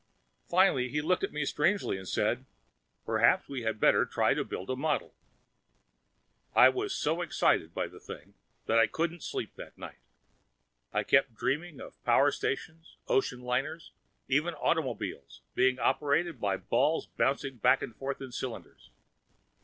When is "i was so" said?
6.55-7.21